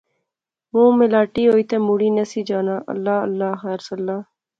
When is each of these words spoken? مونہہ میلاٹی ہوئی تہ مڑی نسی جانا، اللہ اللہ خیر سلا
مونہہ 0.71 0.97
میلاٹی 0.99 1.43
ہوئی 1.49 1.63
تہ 1.69 1.77
مڑی 1.87 2.09
نسی 2.17 2.41
جانا، 2.49 2.75
اللہ 2.91 3.17
اللہ 3.25 3.51
خیر 3.63 3.79
سلا 3.87 4.17